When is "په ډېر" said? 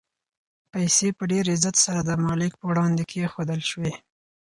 1.17-1.45